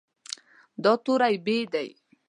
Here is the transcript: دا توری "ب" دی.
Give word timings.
دا 0.83 0.93
توری 1.03 1.35
"ب" 1.45 1.47
دی. 1.73 1.87